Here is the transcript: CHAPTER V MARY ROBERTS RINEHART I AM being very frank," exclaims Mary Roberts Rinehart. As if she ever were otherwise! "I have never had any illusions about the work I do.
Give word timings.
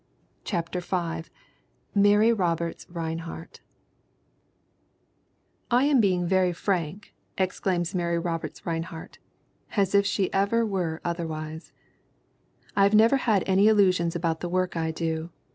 CHAPTER 0.43 0.79
V 0.79 1.29
MARY 1.93 2.33
ROBERTS 2.33 2.87
RINEHART 2.89 3.59
I 5.69 5.83
AM 5.83 6.01
being 6.01 6.25
very 6.25 6.51
frank," 6.53 7.13
exclaims 7.37 7.93
Mary 7.93 8.17
Roberts 8.17 8.65
Rinehart. 8.65 9.19
As 9.77 9.93
if 9.93 10.07
she 10.07 10.33
ever 10.33 10.65
were 10.65 11.01
otherwise! 11.05 11.71
"I 12.75 12.81
have 12.81 12.95
never 12.95 13.17
had 13.17 13.43
any 13.45 13.67
illusions 13.67 14.15
about 14.15 14.39
the 14.39 14.49
work 14.49 14.75
I 14.75 14.89
do. 14.89 15.29